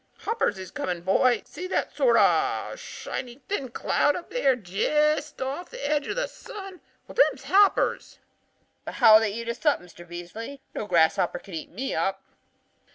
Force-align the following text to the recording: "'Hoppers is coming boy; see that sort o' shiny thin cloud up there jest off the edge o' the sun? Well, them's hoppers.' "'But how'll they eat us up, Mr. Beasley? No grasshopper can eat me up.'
"'Hoppers 0.21 0.57
is 0.57 0.71
coming 0.71 1.01
boy; 1.01 1.43
see 1.45 1.67
that 1.67 1.95
sort 1.95 2.17
o' 2.19 2.73
shiny 2.75 3.39
thin 3.47 3.69
cloud 3.69 4.15
up 4.15 4.31
there 4.31 4.55
jest 4.55 5.39
off 5.43 5.69
the 5.69 5.87
edge 5.87 6.07
o' 6.07 6.15
the 6.15 6.25
sun? 6.25 6.81
Well, 7.07 7.13
them's 7.13 7.43
hoppers.' 7.43 8.17
"'But 8.83 8.95
how'll 8.95 9.19
they 9.19 9.31
eat 9.31 9.47
us 9.47 9.63
up, 9.63 9.79
Mr. 9.79 10.07
Beasley? 10.07 10.59
No 10.73 10.87
grasshopper 10.87 11.37
can 11.37 11.53
eat 11.53 11.69
me 11.69 11.93
up.' 11.93 12.23